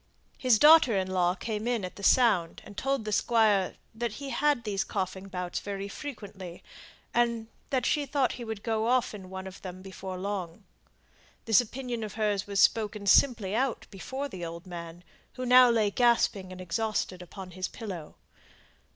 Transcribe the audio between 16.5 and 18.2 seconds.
and exhausted upon his pillow.